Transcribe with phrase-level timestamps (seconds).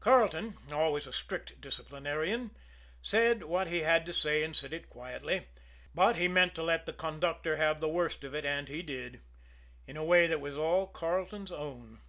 [0.00, 2.50] Carleton, always a strict disciplinarian,
[3.00, 5.46] said what he had to say and said it quietly;
[5.94, 9.20] but he meant to let the conductor have the worst of it, and he did
[9.86, 12.00] in a way that was all Carleton's own.